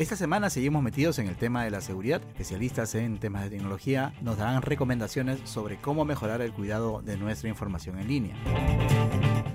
[0.00, 2.22] Esta semana seguimos metidos en el tema de la seguridad.
[2.22, 7.50] Especialistas en temas de tecnología nos darán recomendaciones sobre cómo mejorar el cuidado de nuestra
[7.50, 8.34] información en línea.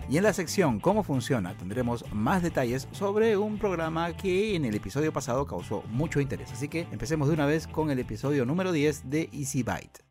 [0.07, 4.75] Y en la sección Cómo funciona tendremos más detalles sobre un programa que en el
[4.75, 6.51] episodio pasado causó mucho interés.
[6.51, 10.05] Así que empecemos de una vez con el episodio número 10 de Easy Byte.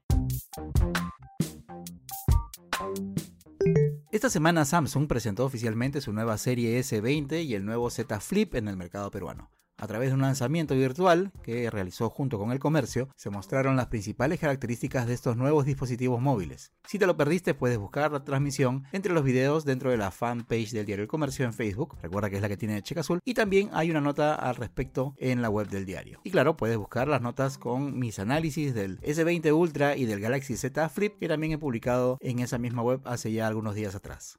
[4.11, 8.67] Esta semana Samsung presentó oficialmente su nueva serie S20 y el nuevo Z Flip en
[8.67, 9.49] el mercado peruano.
[9.85, 13.89] A través de un lanzamiento virtual que realizó junto con el comercio, se mostraron las
[13.89, 16.73] principales características de estos nuevos dispositivos móviles.
[16.87, 20.71] Si te lo perdiste, puedes buscar la transmisión entre los videos dentro de la fanpage
[20.71, 23.35] del diario El Comercio en Facebook, recuerda que es la que tiene cheque azul, y
[23.35, 26.19] también hay una nota al respecto en la web del diario.
[26.25, 30.57] Y claro, puedes buscar las notas con mis análisis del S20 Ultra y del Galaxy
[30.57, 34.39] Z Flip, que también he publicado en esa misma web hace ya algunos días atrás.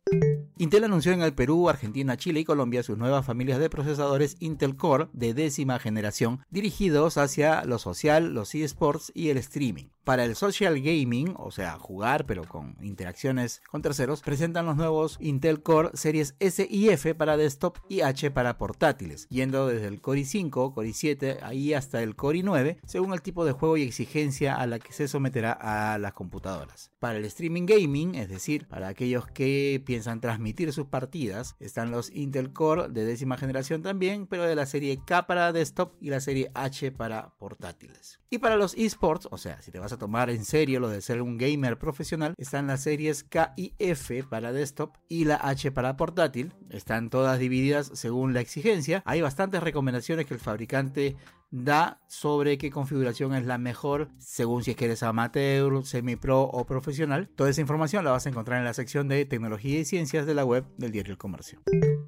[0.57, 4.77] Intel anunció en el Perú, Argentina, Chile y Colombia sus nuevas familias de procesadores Intel
[4.77, 9.85] Core de décima generación, dirigidos hacia lo social, los eSports y el streaming.
[10.05, 15.17] Para el social gaming, o sea, jugar pero con interacciones con terceros, presentan los nuevos
[15.19, 20.01] Intel Core series S y F para desktop y H para portátiles, yendo desde el
[20.01, 23.81] Core i5, Core i7, ahí hasta el Core i9, según el tipo de juego y
[23.81, 26.91] exigencia a la que se someterá a las computadoras.
[26.99, 32.11] Para el streaming gaming, es decir, para aquellos que piensan transmitir sus partidas, están los
[32.11, 36.19] Intel Core de décima generación también, pero de la serie K para desktop y la
[36.19, 38.19] serie H para portátiles.
[38.29, 41.01] Y para los esports, o sea, si te vas a tomar en serio lo de
[41.01, 45.71] ser un gamer profesional, están las series K y F para desktop y la H
[45.71, 46.53] para portátil.
[46.69, 49.01] Están todas divididas según la exigencia.
[49.05, 51.15] Hay bastantes recomendaciones que el fabricante
[51.63, 56.65] da sobre qué configuración es la mejor según si es que eres amateur, semi-pro o
[56.65, 57.29] profesional.
[57.35, 60.33] Toda esa información la vas a encontrar en la sección de tecnología y ciencias de
[60.33, 61.61] la web del diario El Comercio.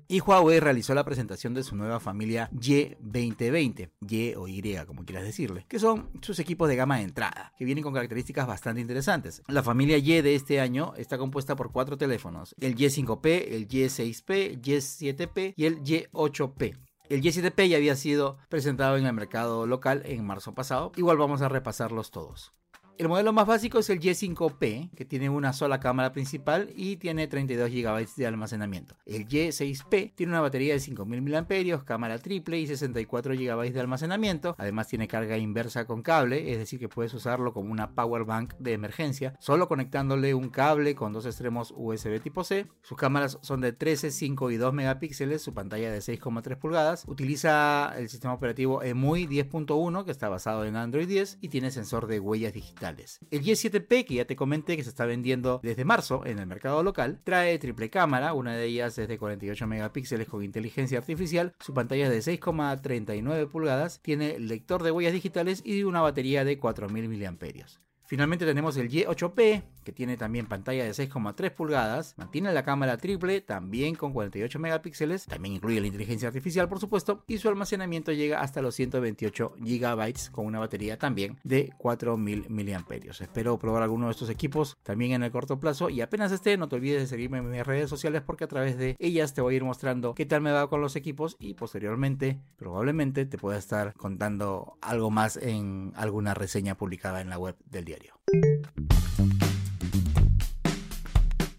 [0.10, 5.26] Y Huawei realizó la presentación de su nueva familia Y2020, Y o Y como quieras
[5.26, 9.42] decirle, que son sus equipos de gama de entrada, que vienen con características bastante interesantes.
[9.48, 14.52] La familia Y de este año está compuesta por cuatro teléfonos, el Y5P, el Y6P,
[14.52, 16.87] el Y7P y el Y8P.
[17.10, 20.92] El Y7P ya había sido presentado en el mercado local en marzo pasado.
[20.96, 22.54] Igual vamos a repasarlos todos.
[22.98, 27.28] El modelo más básico es el Y5P, que tiene una sola cámara principal y tiene
[27.28, 28.96] 32 GB de almacenamiento.
[29.06, 34.56] El Y6P tiene una batería de 5000 mAh, cámara triple y 64 GB de almacenamiento.
[34.58, 38.56] Además tiene carga inversa con cable, es decir que puedes usarlo como una power bank
[38.58, 42.66] de emergencia, solo conectándole un cable con dos extremos USB tipo C.
[42.82, 47.04] Sus cámaras son de 13, 5 y 2 megapíxeles, su pantalla de 6,3 pulgadas.
[47.06, 52.08] Utiliza el sistema operativo EMUI 10.1 que está basado en Android 10 y tiene sensor
[52.08, 52.87] de huellas digitales.
[53.32, 56.84] El Y7P, que ya te comenté que se está vendiendo desde marzo en el mercado
[56.84, 61.74] local, trae triple cámara, una de ellas es de 48 megapíxeles con inteligencia artificial, su
[61.74, 67.10] pantalla es de 6,39 pulgadas, tiene lector de huellas digitales y una batería de 4000
[67.10, 67.87] mAh.
[68.08, 73.42] Finalmente tenemos el Y8P, que tiene también pantalla de 6,3 pulgadas, mantiene la cámara triple,
[73.42, 78.40] también con 48 megapíxeles, también incluye la inteligencia artificial por supuesto, y su almacenamiento llega
[78.40, 82.86] hasta los 128 GB con una batería también de 4000 mAh.
[83.20, 86.70] Espero probar alguno de estos equipos también en el corto plazo y apenas esté, no
[86.70, 89.56] te olvides de seguirme en mis redes sociales porque a través de ellas te voy
[89.56, 93.58] a ir mostrando qué tal me va con los equipos y posteriormente probablemente te pueda
[93.58, 97.97] estar contando algo más en alguna reseña publicada en la web del día.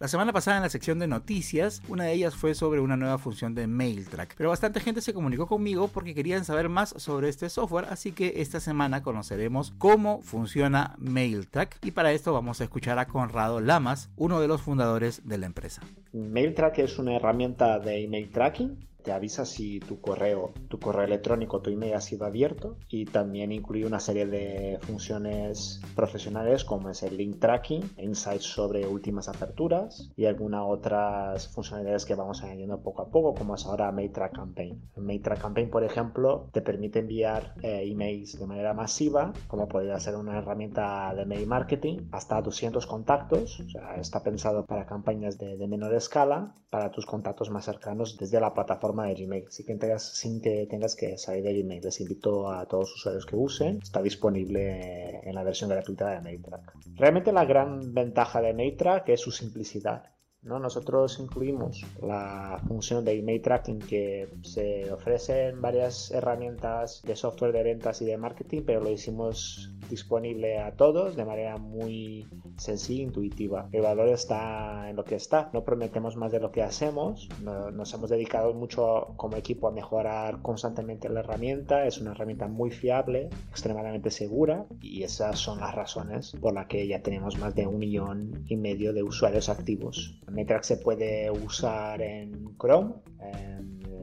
[0.01, 3.19] La semana pasada en la sección de noticias, una de ellas fue sobre una nueva
[3.19, 7.51] función de MailTrack, pero bastante gente se comunicó conmigo porque querían saber más sobre este
[7.51, 13.01] software, así que esta semana conoceremos cómo funciona MailTrack y para esto vamos a escuchar
[13.01, 15.83] a Conrado Lamas, uno de los fundadores de la empresa.
[16.13, 18.79] MailTrack es una herramienta de email tracking
[19.09, 23.53] te avisa si tu correo, tu correo electrónico, tu email ha sido abierto y también
[23.53, 30.13] incluye una serie de funciones profesionales como es el link tracking, insights sobre últimas aperturas
[30.15, 34.91] y algunas otras funcionalidades que vamos añadiendo poco a poco como es ahora MailTrack Campaign.
[34.99, 40.17] MailTrack Campaign, por ejemplo, te permite enviar eh, emails de manera masiva, como podría ser
[40.17, 43.61] una herramienta de mail marketing, hasta 200 contactos.
[43.61, 48.19] O sea, está pensado para campañas de, de menor escala, para tus contactos más cercanos
[48.19, 49.51] desde la plataforma plataforma de Gmail.
[49.51, 51.83] Sin que, tengas, sin que tengas que salir de Gmail.
[51.83, 53.81] Les invito a todos los usuarios que usen.
[53.83, 56.75] Está disponible en la versión gratuita de MailTrack.
[56.97, 60.05] Realmente la gran ventaja de MailTrack es su simplicidad.
[60.43, 60.59] ¿no?
[60.59, 67.65] Nosotros incluimos la función de email tracking que se ofrecen varias herramientas de software de
[67.65, 72.29] ventas y de marketing, pero lo hicimos disponible a todos de manera muy
[72.59, 73.69] sencilla e intuitiva.
[73.73, 75.51] El valor está en lo que está.
[75.53, 77.29] No prometemos más de lo que hacemos.
[77.43, 81.87] Nos hemos dedicado mucho como equipo a mejorar constantemente la herramienta.
[81.87, 86.87] Es una herramienta muy fiable, extremadamente segura y esas son las razones por las que
[86.87, 90.19] ya tenemos más de un millón y medio de usuarios activos.
[90.29, 92.95] Metrack se puede usar en Chrome.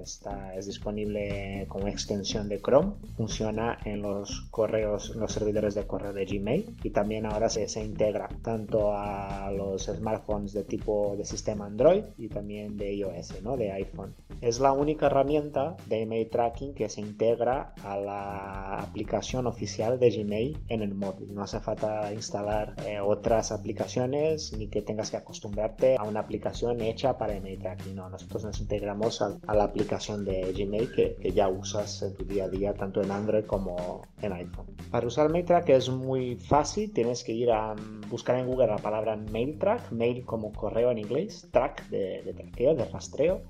[0.02, 2.94] Está, es disponible como extensión de Chrome.
[3.18, 7.68] Funciona en los correos, en los servidores de correo de Gmail y también ahora se,
[7.68, 13.42] se integra tanto a los smartphones de tipo de sistema Android y también de iOS,
[13.42, 13.58] ¿no?
[13.58, 14.14] de iPhone.
[14.40, 20.12] Es la única herramienta de email tracking que se integra a la aplicación oficial de
[20.12, 21.34] Gmail en el móvil.
[21.34, 26.82] No hace falta instalar eh, otras aplicaciones ni que tengas que acostumbrarte a una aplicación
[26.82, 27.96] hecha para email tracking.
[27.96, 32.14] No, nosotros nos integramos a, a la aplicación de Gmail que, que, ya usas en
[32.14, 34.68] tu día a día, tanto en Android como en iPhone.
[34.92, 38.10] Para usar MailTrack es muy fácil, tienes que ir a mm,
[38.40, 42.86] en Google la palabra MailTrack, mail como correo en inglés, track de, de traqueo, de
[42.86, 43.42] rastreo,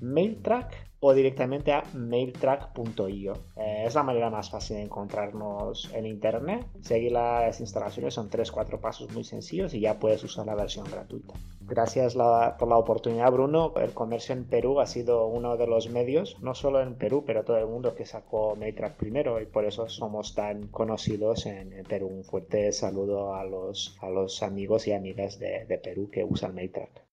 [0.00, 3.32] MailTrack o directamente a mailtrack.io.
[3.56, 6.64] Eh, es la manera más fácil de encontrarnos en internet.
[6.80, 11.34] Seguir las instalaciones son 3-4 pasos muy sencillos y ya puedes usar la versión gratuita.
[11.62, 13.72] Gracias por la oportunidad, Bruno.
[13.76, 17.42] El comercio en Perú ha sido uno de los medios, no solo en Perú, pero
[17.42, 22.06] todo el mundo que sacó Mailtrack primero y por eso somos tan conocidos en, Perú.
[22.06, 26.54] Un fuerte saludo a los, a los amigos y amigas de, de Perú que usan
[26.54, 27.11] Mailtrack.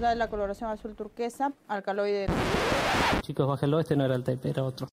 [0.00, 2.26] Da la coloración azul turquesa, alcaloide.
[3.20, 4.88] Chicos, bájenlo, este no era el tape, era otro.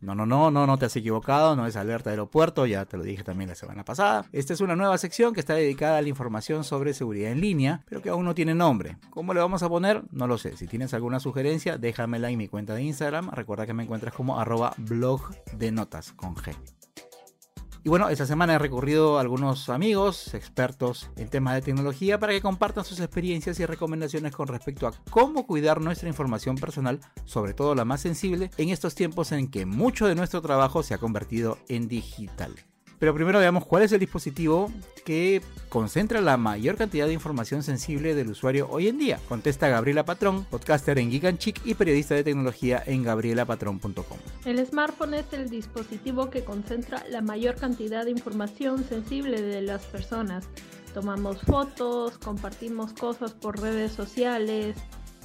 [0.00, 2.96] No, no, no, no, no te has equivocado, no es alerta de aeropuerto, ya te
[2.96, 4.26] lo dije también la semana pasada.
[4.32, 7.82] Esta es una nueva sección que está dedicada a la información sobre seguridad en línea,
[7.88, 8.98] pero que aún no tiene nombre.
[9.10, 10.02] ¿Cómo le vamos a poner?
[10.10, 10.56] No lo sé.
[10.56, 13.30] Si tienes alguna sugerencia, déjamela en mi cuenta de Instagram.
[13.30, 15.22] Recuerda que me encuentras como arroba blog
[15.52, 16.52] de notas con G.
[17.84, 22.32] Y bueno, esta semana he recurrido a algunos amigos, expertos en temas de tecnología, para
[22.32, 27.54] que compartan sus experiencias y recomendaciones con respecto a cómo cuidar nuestra información personal, sobre
[27.54, 30.98] todo la más sensible, en estos tiempos en que mucho de nuestro trabajo se ha
[30.98, 32.54] convertido en digital.
[33.02, 34.70] Pero primero veamos cuál es el dispositivo
[35.04, 39.18] que concentra la mayor cantidad de información sensible del usuario hoy en día.
[39.28, 44.18] Contesta Gabriela Patrón, podcaster en Geek Chic y periodista de tecnología en gabrielapatrón.com.
[44.44, 49.82] El smartphone es el dispositivo que concentra la mayor cantidad de información sensible de las
[49.86, 50.44] personas.
[50.94, 54.76] Tomamos fotos, compartimos cosas por redes sociales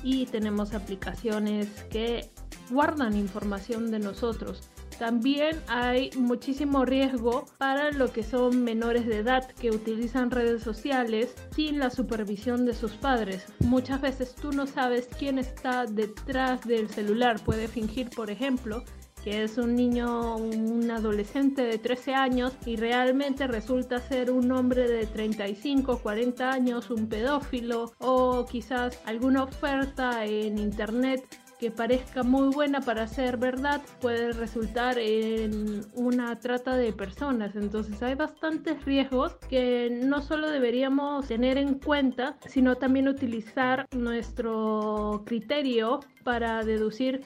[0.02, 2.28] y tenemos aplicaciones que
[2.72, 4.68] guardan información de nosotros.
[5.00, 11.36] También hay muchísimo riesgo para lo que son menores de edad que utilizan redes sociales
[11.56, 13.46] sin la supervisión de sus padres.
[13.60, 17.40] Muchas veces tú no sabes quién está detrás del celular.
[17.44, 18.84] Puede fingir, por ejemplo,
[19.24, 24.88] que es un niño, un adolescente de 13 años y realmente resulta ser un hombre
[24.88, 31.24] de 35, 40 años, un pedófilo o quizás alguna oferta en internet
[31.60, 37.56] que parezca muy buena para ser verdad puede resultar en una trata de personas.
[37.56, 45.24] Entonces hay bastantes riesgos que no solo deberíamos tener en cuenta, sino también utilizar nuestro
[45.26, 47.26] criterio para deducir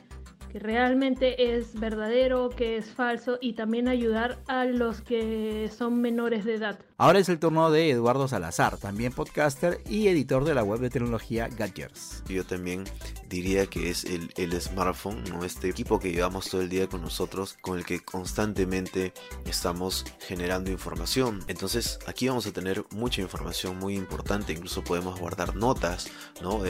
[0.51, 6.43] que realmente es verdadero, que es falso y también ayudar a los que son menores
[6.43, 6.79] de edad.
[7.01, 10.91] Ahora es el turno de Eduardo Salazar, también podcaster y editor de la web de
[10.91, 12.21] tecnología Gadgets.
[12.29, 12.83] Yo también
[13.27, 15.43] diría que es el, smartphone, ¿no?
[15.43, 19.13] este equipo que llevamos todo el día con nosotros, con el que constantemente
[19.45, 21.39] estamos generando información.
[21.47, 26.07] Entonces aquí vamos a tener mucha información muy importante, incluso podemos guardar notas
[26.39, 26.61] ¿no?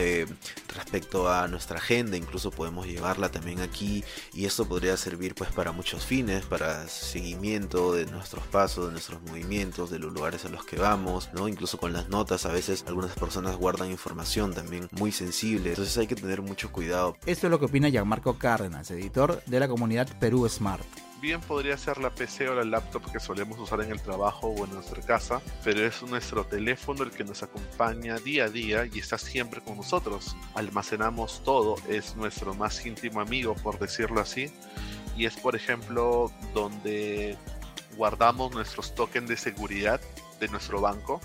[0.74, 5.72] respecto a nuestra agenda, incluso podemos llevarla también aquí y esto podría servir pues para
[5.72, 10.64] muchos fines, para seguimiento de nuestros pasos, de nuestros movimientos, de los lugares a los
[10.64, 11.48] que vamos, ¿no?
[11.48, 16.06] Incluso con las notas, a veces algunas personas guardan información también muy sensible, entonces hay
[16.06, 17.16] que tener mucho cuidado.
[17.26, 20.84] Esto es lo que opina Gianmarco Cárdenas, editor de la comunidad Perú Smart
[21.20, 24.64] bien podría ser la PC o la laptop que solemos usar en el trabajo o
[24.64, 28.98] en nuestra casa, pero es nuestro teléfono el que nos acompaña día a día y
[28.98, 30.36] está siempre con nosotros.
[30.56, 34.52] Almacenamos todo, es nuestro más íntimo amigo, por decirlo así,
[35.16, 37.38] y es por ejemplo donde
[37.96, 40.00] guardamos nuestros tokens de seguridad
[40.42, 41.20] de nuestro banco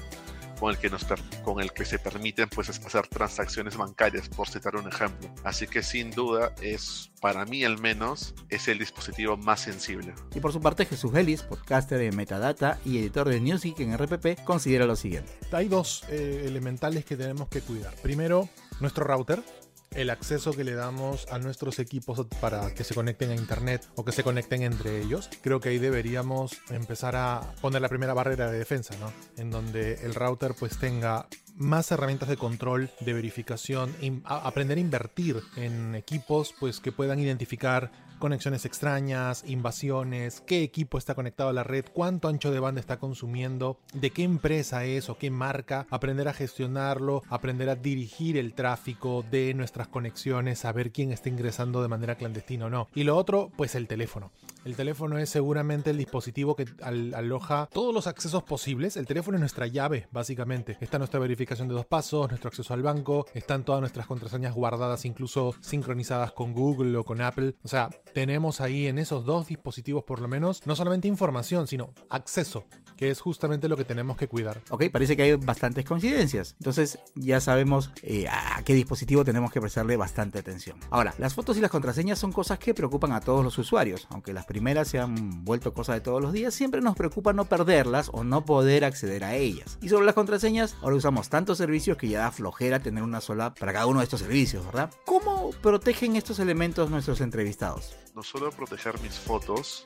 [0.59, 1.05] con el que, nos
[1.43, 5.29] con el que se permiten pues, hacer transacciones bancarias, por citar un ejemplo.
[5.43, 10.13] Así que sin duda es, para mí al menos, es el dispositivo más sensible.
[10.33, 14.43] Y por su parte, Jesús Ellis, podcaster de Metadata y editor de Newsgeek en RPP,
[14.43, 15.31] considera lo siguiente.
[15.51, 17.93] Hay dos eh, elementales que tenemos que cuidar.
[18.01, 19.43] Primero, nuestro router,
[19.91, 24.05] el acceso que le damos a nuestros equipos para que se conecten a internet o
[24.05, 25.29] que se conecten entre ellos.
[25.41, 29.11] Creo que ahí deberíamos empezar a poner la primera barrera de defensa, ¿no?
[29.37, 35.41] En donde el router pues tenga más herramientas de control, de verificación, aprender a invertir
[35.55, 41.63] en equipos pues que puedan identificar conexiones extrañas, invasiones, qué equipo está conectado a la
[41.63, 46.27] red, cuánto ancho de banda está consumiendo, de qué empresa es o qué marca, aprender
[46.27, 51.87] a gestionarlo, aprender a dirigir el tráfico de nuestras conexiones, saber quién está ingresando de
[51.87, 52.87] manera clandestina o no.
[52.95, 54.31] Y lo otro, pues el teléfono.
[54.67, 58.97] El teléfono es seguramente el dispositivo que aloja todos los accesos posibles.
[58.97, 60.77] El teléfono es nuestra llave, básicamente.
[60.81, 65.05] Está nuestra verificación de dos pasos, nuestro acceso al banco, están todas nuestras contraseñas guardadas,
[65.05, 67.55] incluso sincronizadas con Google o con Apple.
[67.63, 71.93] O sea, tenemos ahí en esos dos dispositivos por lo menos no solamente información, sino
[72.09, 72.65] acceso,
[72.97, 74.61] que es justamente lo que tenemos que cuidar.
[74.69, 76.55] Ok, parece que hay bastantes coincidencias.
[76.59, 80.77] Entonces ya sabemos eh, a qué dispositivo tenemos que prestarle bastante atención.
[80.89, 84.07] Ahora, las fotos y las contraseñas son cosas que preocupan a todos los usuarios.
[84.09, 84.45] Aunque las
[84.85, 88.45] se han vuelto cosas de todos los días, siempre nos preocupa no perderlas o no
[88.45, 89.77] poder acceder a ellas.
[89.81, 93.53] Y sobre las contraseñas, ahora usamos tantos servicios que ya da flojera tener una sola
[93.53, 94.91] para cada uno de estos servicios, ¿verdad?
[95.05, 97.95] ¿Cómo protegen estos elementos nuestros entrevistados?
[98.17, 99.83] no solo proteger mis fotos,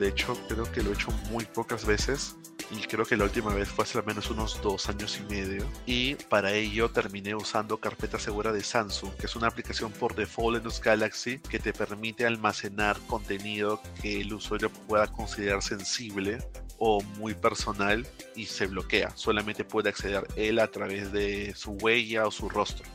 [0.00, 2.34] de hecho creo que lo he hecho muy pocas veces
[2.70, 5.66] y creo que la última vez fue hace al menos unos dos años y medio
[5.84, 10.56] y para ello terminé usando carpeta segura de Samsung que es una aplicación por default
[10.56, 16.38] en los Galaxy que te permite almacenar contenido que el usuario pueda considerar sensible
[16.78, 22.26] o muy personal y se bloquea solamente puede acceder él a través de su huella
[22.26, 22.86] o su rostro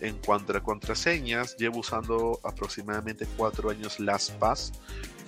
[0.00, 4.72] en cuanto a contraseñas, llevo usando aproximadamente cuatro años LastPass.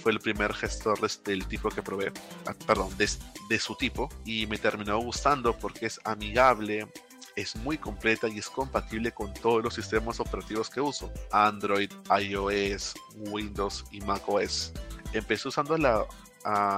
[0.07, 2.13] Fue el primer gestor del tipo que probé,
[2.47, 6.87] ah, perdón, de, su tipo, y me terminó gustando porque es amigable,
[7.35, 12.95] es muy completa y es compatible con todos los sistemas operativos que uso: Android, iOS,
[13.17, 14.73] Windows y macOS.
[15.13, 16.07] Empecé usando la,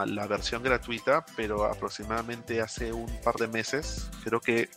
[0.07, 4.71] la versión gratuita, pero aproximadamente hace un par de meses, creo que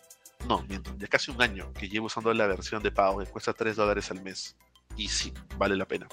[0.46, 3.54] no, miento, ya casi un año que llevo usando la versión de pago que cuesta
[3.54, 4.58] 3 dólares al mes.
[4.98, 6.08] Y sí, vale la pena.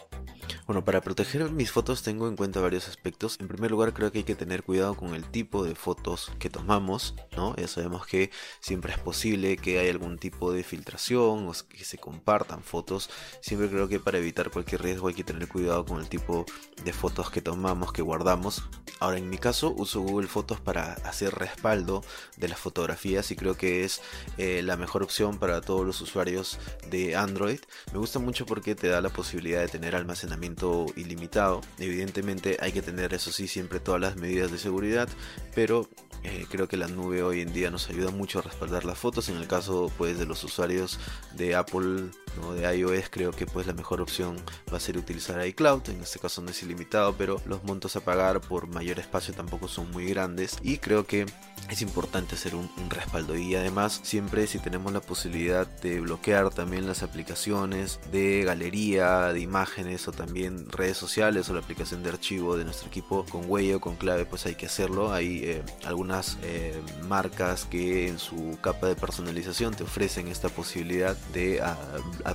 [0.66, 3.38] Bueno, para proteger mis fotos tengo en cuenta varios aspectos.
[3.40, 6.50] En primer lugar, creo que hay que tener cuidado con el tipo de fotos que
[6.50, 7.56] tomamos, ¿no?
[7.56, 8.30] Ya sabemos que
[8.61, 13.08] siempre es posible que haya algún tipo de filtración o que se compartan fotos.
[13.40, 16.44] Siempre creo que para evitar cualquier riesgo hay que tener cuidado con el tipo
[16.85, 18.62] de fotos que tomamos, que guardamos.
[19.00, 22.04] Ahora, en mi caso, uso Google Fotos para hacer respaldo
[22.37, 24.02] de las fotografías y creo que es
[24.38, 26.58] eh, la mejor opción para todos los usuarios
[26.90, 27.61] de Android.
[27.92, 31.61] Me gusta mucho porque te da la posibilidad de tener almacenamiento ilimitado.
[31.78, 35.08] Evidentemente hay que tener eso sí siempre todas las medidas de seguridad,
[35.54, 35.88] pero
[36.25, 39.28] eh, creo que la nube hoy en día nos ayuda mucho a respaldar las fotos.
[39.28, 40.99] En el caso pues de los usuarios
[41.37, 42.11] de Apple
[42.42, 44.37] o de iOS creo que pues la mejor opción
[44.73, 45.88] va a ser utilizar iCloud.
[45.88, 49.68] En este caso no es ilimitado, pero los montos a pagar por mayor espacio tampoco
[49.68, 51.26] son muy grandes y creo que
[51.70, 53.36] es importante hacer un, respaldo.
[53.36, 59.40] Y además siempre si tenemos la posibilidad de bloquear también las aplicaciones de galería de
[59.40, 63.76] imágenes o también redes sociales o la aplicación de archivo de nuestro equipo con huella
[63.76, 65.12] o con clave pues hay que hacerlo.
[65.12, 71.16] Hay eh, algunas eh, marcas que en su capa de personalización te ofrecen esta posibilidad
[71.32, 71.76] de a,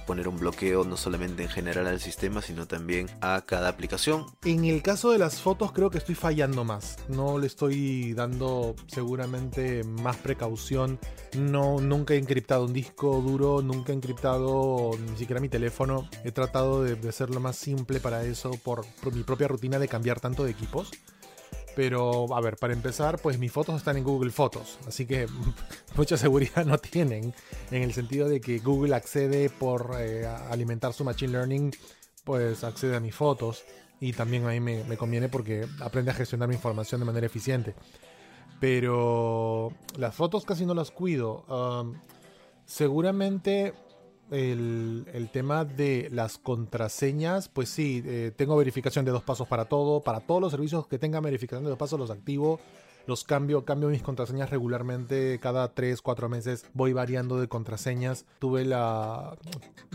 [0.06, 4.26] poner un bloqueo no solamente en general al sistema sino también a cada aplicación.
[4.44, 6.98] En el caso de las fotos creo que estoy fallando más.
[7.08, 9.13] No le estoy dando seguro
[9.84, 11.00] más precaución.
[11.38, 16.10] No, nunca he encriptado un disco duro, nunca he encriptado ni siquiera mi teléfono.
[16.24, 20.20] He tratado de, de lo más simple para eso por, mi propia rutina de cambiar
[20.20, 20.92] tanto de equipos.
[21.76, 25.26] Pero, a ver, para empezar, pues mis fotos están en Google Fotos, así que
[25.96, 27.34] mucha seguridad no tienen,
[27.72, 31.72] en el sentido de que Google accede por eh, alimentar su Machine Learning,
[32.24, 33.64] pues accede a mis fotos,
[34.00, 37.26] y también a mí me, me, conviene porque aprende a gestionar mi información de manera
[37.26, 37.74] eficiente
[38.60, 41.46] pero las fotos casi no las cuido.
[42.66, 43.74] seguramente
[44.32, 50.02] el, tema de las contraseñas, pues sí, eh, tengo verificación de dos pasos para todo.
[50.02, 52.60] Para todos los servicios que tengan verificación de dos pasos los activo.
[53.06, 55.38] Los cambio, cambio mis contraseñas regularmente.
[55.40, 58.26] Cada 3, 4 meses voy variando de contraseñas.
[58.40, 59.38] Tuve la.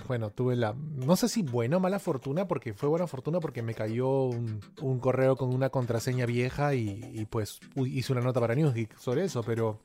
[0.06, 3.62] bueno, tuve la, no sé si buena o mala fortuna, porque fue buena fortuna porque
[3.62, 4.60] me cayó un,
[5.00, 9.80] correo con una contraseña vieja y, pues hice una nota para Newsgeek sobre eso, pero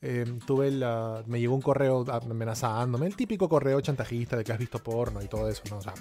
[0.00, 4.58] eh, tuve la, me llegó un correo amenazándome, el típico correo chantajista de que has
[4.58, 5.78] visto porno y todo eso, ¿no?
[5.78, 5.94] O sea,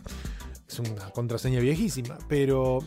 [0.67, 2.79] es una contraseña viejísima, pero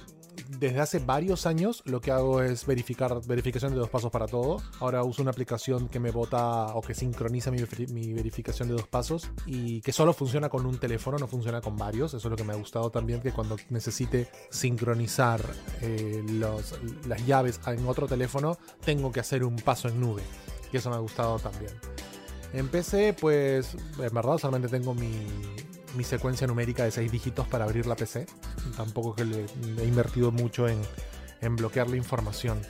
[0.59, 4.62] desde hace varios años lo que hago es verificar verificación de dos pasos para todo.
[4.81, 8.88] Ahora uso una aplicación que me bota o que sincroniza mi, mi, verificación de dos
[8.88, 12.14] pasos y que solo funciona con un teléfono, no funciona con varios.
[12.14, 15.41] Eso es lo que me ha gustado también, que cuando necesite sincronizar
[15.81, 16.75] eh, los,
[17.07, 20.23] las llaves en otro teléfono, tengo que hacer un paso en nube.
[20.73, 21.73] Y eso me ha gustado también.
[22.53, 25.26] En PC, pues en verdad solamente tengo mi,
[25.96, 28.26] mi secuencia numérica de 6 dígitos para abrir la PC.
[28.76, 30.80] Tampoco que he invertido mucho en,
[31.40, 32.60] en bloquear la información.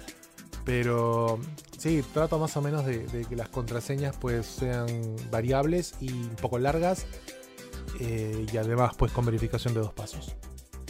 [0.64, 1.38] Pero
[1.78, 4.86] sí, trato más o menos de, de, que las contraseñas pues sean
[5.30, 7.06] variables y un poco largas.
[8.00, 10.34] Eh, y además pues con verificación de dos pasos.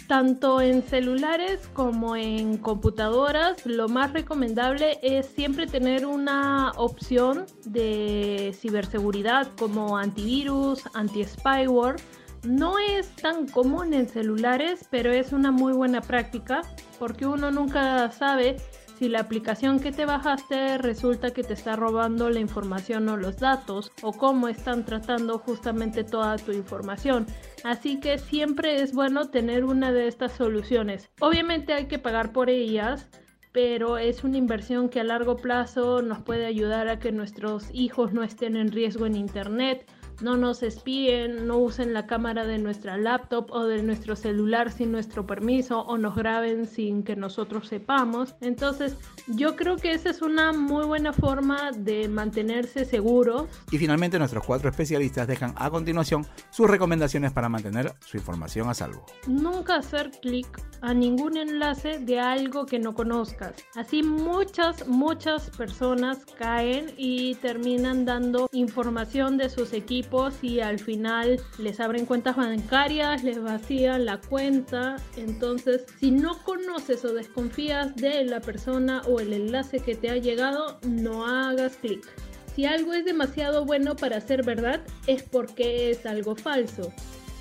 [0.07, 8.55] Tanto en celulares como en computadoras, lo más recomendable es siempre tener una opción de
[8.61, 11.97] ciberseguridad como antivirus, anti-spyware
[12.45, 16.63] no es tan común en celulares, pero es una muy buena práctica
[16.99, 18.57] porque uno nunca sabe
[18.99, 23.39] si la aplicación que te bajaste resulta que te está robando la información o los
[23.39, 27.27] datos o cómo están tratando justamente toda tu información.
[27.65, 31.11] Así que siempre es bueno tener una de estas soluciones.
[31.21, 33.09] Obviamente hay que pagar por ellas,
[33.53, 38.13] pero es una inversión que a largo plazo nos puede ayudar a que nuestros hijos
[38.13, 39.87] no estén en riesgo en Internet
[40.21, 44.93] no nos espíen, no usen la cámara de nuestra laptop o de nuestro celular sin
[44.93, 48.35] nuestro permiso o nos graben sin que nosotros sepamos.
[48.41, 53.49] Entonces, yo creo que esa es una muy buena forma de mantenerse seguros.
[53.71, 58.75] Y finalmente, nuestros cuatro especialistas dejan a continuación sus recomendaciones para mantener su información a
[58.75, 59.05] salvo.
[59.27, 60.47] Nunca hacer clic
[60.81, 63.55] a ningún enlace de algo que no conozcas.
[63.75, 70.04] Así muchas, muchas personas caen y terminan dando información de sus equipos
[70.43, 74.97] y al final les abren cuentas bancarias, les vacían la cuenta.
[75.17, 80.17] Entonces, si no conoces o desconfías de la persona o el enlace que te ha
[80.17, 82.07] llegado, no hagas clic.
[82.55, 86.93] Si algo es demasiado bueno para ser verdad, es porque es algo falso.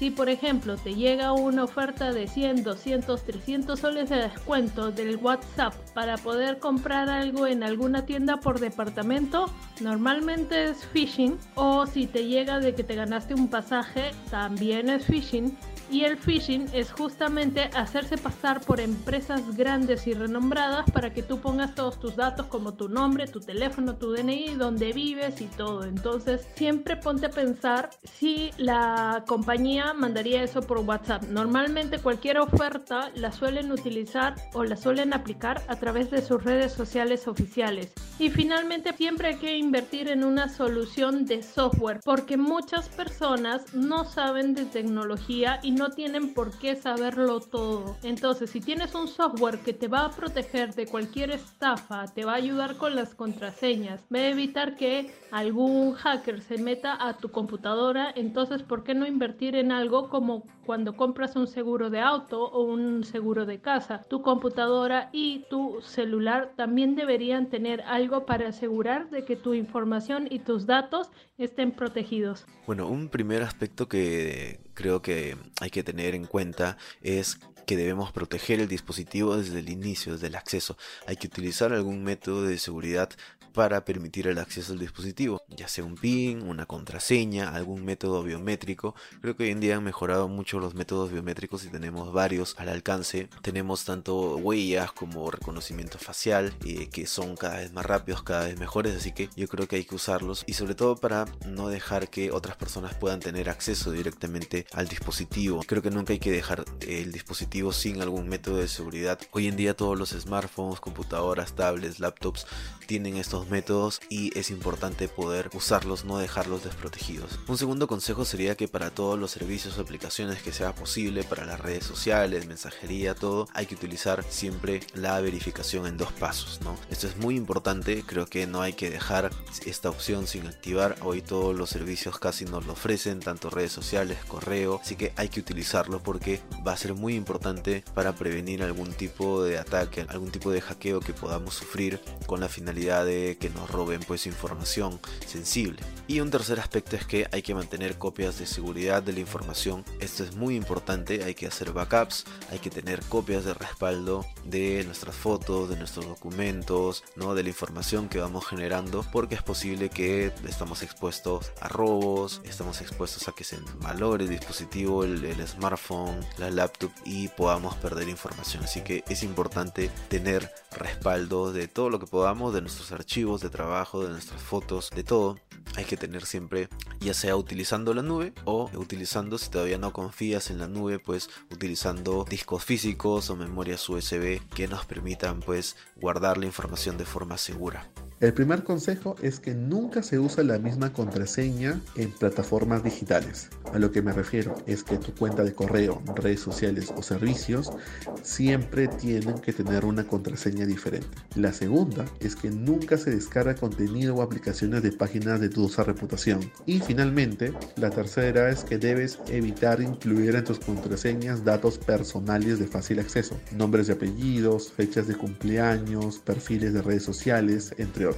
[0.04, 5.16] Si por ejemplo te llega una oferta de 100, 200, 300 soles de descuento del
[5.16, 9.46] WhatsApp para poder comprar algo en alguna tienda por departamento,
[9.80, 11.38] normalmente es phishing.
[11.56, 15.58] O si te llega de que te ganaste un pasaje, también es phishing.
[15.94, 21.40] Y el phishing es justamente hacerse pasar por empresas grandes y renombradas para que tú
[21.40, 25.84] pongas todos tus datos como tu nombre, tu teléfono, tu DNI, donde vives y todo.
[25.84, 31.26] Entonces siempre ponte a pensar si la compañía mandaría eso por WhatsApp.
[31.26, 36.74] Normalmente cualquier oferta la suelen utilizar o la suelen aplicar a través de sus redes
[36.74, 37.94] sociales oficiales.
[38.18, 44.06] Y finalmente siempre hay que invertir en una solución de software porque muchas personas no
[44.06, 47.96] saben de tecnología y no tienen por qué saberlo todo.
[48.04, 52.34] Entonces, si tienes un software que te va a proteger de cualquier estafa, te va
[52.34, 57.30] a ayudar con las contraseñas, va a evitar que algún hacker se meta a tu
[57.30, 62.44] computadora, entonces, ¿por qué no invertir en algo como cuando compras un seguro de auto
[62.44, 64.04] o un seguro de casa?
[64.10, 70.28] Tu computadora y tu celular también deberían tener algo para asegurar de que tu información
[70.30, 72.46] y tus datos estén protegidos.
[72.66, 78.12] Bueno, un primer aspecto que creo que hay que tener en cuenta es que debemos
[78.12, 80.78] proteger el dispositivo desde el inicio, desde el acceso.
[81.08, 83.10] Hay que utilizar algún método de seguridad
[83.54, 88.96] para permitir el acceso al dispositivo, ya sea un PIN, una contraseña, algún método biométrico.
[89.22, 92.70] Creo que hoy en día han mejorado mucho los métodos biométricos y tenemos varios al
[92.70, 93.30] alcance.
[93.42, 98.60] Tenemos tanto huellas como reconocimiento facial, eh, que son cada vez más rápidos, cada vez
[98.60, 102.10] mejores, así que yo creo que hay que usarlos y sobre todo para no dejar
[102.10, 105.62] que otras personas puedan tener acceso directamente al dispositivo.
[105.66, 109.20] Creo que nunca hay que dejar el dispositivo sin algún método de seguridad.
[109.32, 112.48] Hoy en día todos los smartphones, computadoras, tablets, laptops
[112.88, 117.40] tienen estos métodos y es importante poder usarlos, no dejarlos desprotegidos.
[117.48, 121.46] Un segundo consejo sería que para todos los servicios o aplicaciones que sea posible, para
[121.46, 126.76] las redes sociales, mensajería, todo, hay que utilizar siempre la verificación en dos pasos, ¿no?
[126.90, 129.32] Esto es muy importante, creo que no hay que dejar
[129.66, 130.96] esta opción sin activar.
[131.02, 135.30] Hoy todos los servicios casi nos lo ofrecen, tanto redes sociales, correo, así que hay
[135.30, 140.32] que utilizarlo porque va a ser muy importante para prevenir algún tipo de ataque, algún
[140.32, 145.00] tipo de hackeo que podamos sufrir con la finalidad de que nos roben pues información
[145.26, 145.80] sensible.
[146.08, 149.86] Y un tercer aspecto es que hay que mantener copias de seguridad de la información.
[150.00, 154.84] Esto es muy importante, hay que hacer backups, hay que tener copias de respaldo de
[154.86, 157.36] nuestras fotos, de nuestros documentos, ¿no?
[157.36, 162.82] de la información que vamos generando, porque es posible que estamos expuestos a robos, estamos
[162.82, 168.10] expuestos a que se malogre el dispositivo, el, el smartphone, la laptop y podamos perder
[168.10, 168.64] información.
[168.64, 173.50] Así que es importante tener respaldo de todo lo que podamos, de nuestros archivos de
[173.50, 175.40] trabajo, de nuestras fotos, de todo.
[175.76, 176.68] Hay que tener siempre,
[177.00, 181.30] ya sea utilizando la nube o utilizando, si todavía no confías en la nube, pues
[181.50, 187.38] utilizando discos físicos o memorias USB que nos permitan pues guardar la información de forma
[187.38, 187.90] segura.
[188.24, 193.50] El primer consejo es que nunca se usa la misma contraseña en plataformas digitales.
[193.74, 197.74] A lo que me refiero es que tu cuenta de correo, redes sociales o servicios
[198.22, 201.10] siempre tienen que tener una contraseña diferente.
[201.36, 206.50] La segunda es que nunca se descarga contenido o aplicaciones de páginas de dudosa reputación.
[206.66, 212.68] Y finalmente, la tercera es que debes evitar incluir en tus contraseñas datos personales de
[212.68, 218.13] fácil acceso, nombres de apellidos, fechas de cumpleaños, perfiles de redes sociales, entre otros.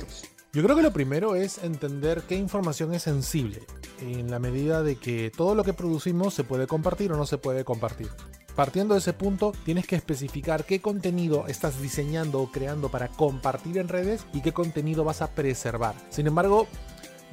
[0.54, 3.62] Yo creo que lo primero es entender qué información es sensible,
[4.00, 7.38] en la medida de que todo lo que producimos se puede compartir o no se
[7.38, 8.10] puede compartir.
[8.56, 13.78] Partiendo de ese punto, tienes que especificar qué contenido estás diseñando o creando para compartir
[13.80, 15.94] en redes y qué contenido vas a preservar.
[16.10, 16.68] Sin embargo,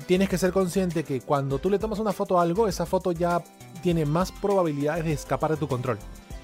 [0.06, 3.12] tienes que ser consciente que cuando tú le tomas una foto a algo, esa foto
[3.12, 3.40] ya
[3.84, 5.98] tiene más probabilidades de escapar de tu control.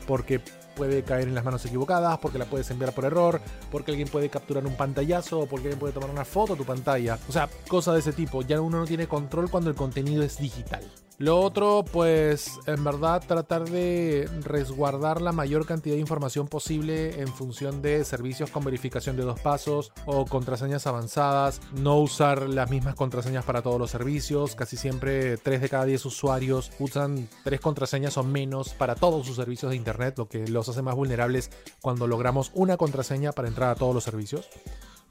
[0.07, 0.41] Porque
[0.79, 4.31] puede caer en las manos equivocadas, porque la puedes enviar por error, porque alguien puede
[4.31, 7.19] capturar un pantallazo, porque alguien puede tomar una foto de tu pantalla.
[7.29, 8.43] O sea, cosas de ese tipo.
[8.43, 10.83] Ya uno no tiene control cuando el contenido es digital.
[11.21, 17.27] Lo otro, pues en verdad tratar de resguardar la mayor cantidad de información posible en
[17.27, 21.61] función de servicios con verificación de dos pasos o contraseñas avanzadas.
[21.73, 24.55] No usar las mismas contraseñas para todos los servicios.
[24.55, 29.35] Casi siempre 3 de cada 10 usuarios usan tres contraseñas o menos para todos sus
[29.35, 31.51] servicios de Internet, lo que los hace más vulnerables
[31.81, 34.49] cuando logramos una contraseña para entrar a todos los servicios.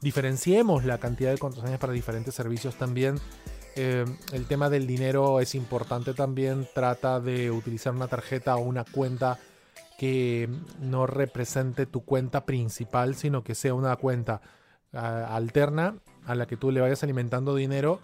[0.00, 3.20] Diferenciemos la cantidad de contraseñas para diferentes servicios también
[3.80, 6.66] eh, el tema del dinero es importante también.
[6.74, 9.38] Trata de utilizar una tarjeta o una cuenta
[9.96, 10.48] que
[10.80, 14.40] no represente tu cuenta principal, sino que sea una cuenta
[14.92, 15.94] ah, alterna
[16.26, 18.00] a la que tú le vayas alimentando dinero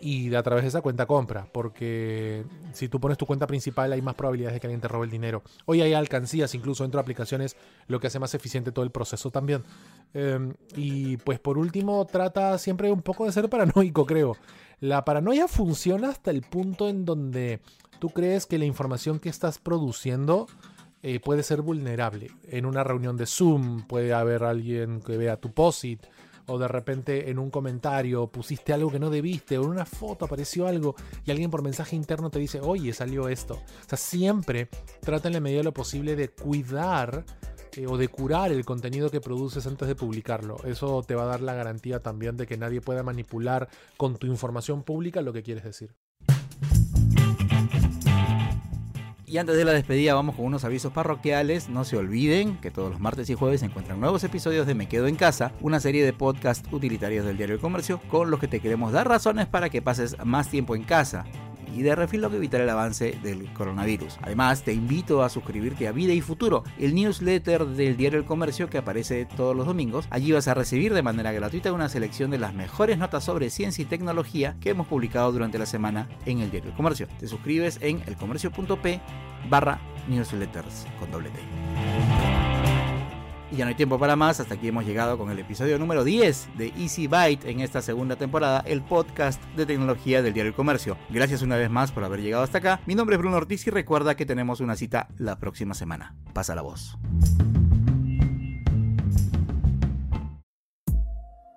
[0.00, 4.00] y a través de esa cuenta compra, porque si tú pones tu cuenta principal hay
[4.00, 5.42] más probabilidades de que alguien te robe el dinero.
[5.66, 9.30] Hoy hay alcancías incluso dentro de aplicaciones, lo que hace más eficiente todo el proceso
[9.30, 9.62] también.
[10.14, 14.36] Em, y pues por último, trata siempre un poco de ser paranoico, creo.
[14.80, 17.60] La paranoia funciona hasta el punto en donde
[17.98, 20.46] tú crees que la información que estás produciendo
[21.02, 22.30] eh, puede ser vulnerable.
[22.48, 26.06] En una reunión de Zoom puede haber alguien que vea tu POSIT
[26.46, 30.24] o de repente en un comentario pusiste algo que no debiste, o en una foto
[30.24, 33.54] apareció algo y alguien por mensaje interno te dice, oye, salió esto.
[33.54, 34.68] O sea, siempre
[35.00, 37.24] trata en la medida de lo posible de cuidar
[37.76, 40.56] eh, o de curar el contenido que produces antes de publicarlo.
[40.64, 44.26] Eso te va a dar la garantía también de que nadie pueda manipular con tu
[44.26, 45.94] información pública lo que quieres decir.
[49.30, 51.68] Y antes de la despedida vamos con unos avisos parroquiales.
[51.68, 54.88] No se olviden que todos los martes y jueves se encuentran nuevos episodios de Me
[54.88, 58.48] Quedo en Casa, una serie de podcasts utilitarios del diario El Comercio con los que
[58.48, 61.26] te queremos dar razones para que pases más tiempo en casa
[61.74, 64.18] y de refilo que evitar el avance del coronavirus.
[64.22, 68.68] Además, te invito a suscribirte a Vida y Futuro, el newsletter del diario El Comercio
[68.68, 70.06] que aparece todos los domingos.
[70.10, 73.82] Allí vas a recibir de manera gratuita una selección de las mejores notas sobre ciencia
[73.82, 77.08] y tecnología que hemos publicado durante la semana en el diario El Comercio.
[77.18, 79.00] Te suscribes en elcomercio.p
[79.48, 81.38] barra newsletters con doble T.
[83.52, 86.04] Y ya no hay tiempo para más, hasta aquí hemos llegado con el episodio número
[86.04, 90.54] 10 de Easy Byte en esta segunda temporada, el podcast de tecnología del diario El
[90.54, 90.96] Comercio.
[91.08, 92.80] Gracias una vez más por haber llegado hasta acá.
[92.86, 96.14] Mi nombre es Bruno Ortiz y recuerda que tenemos una cita la próxima semana.
[96.32, 96.96] Pasa la voz.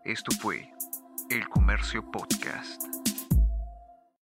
[0.03, 0.69] Esto fue
[1.29, 3.03] El Comercio Podcast.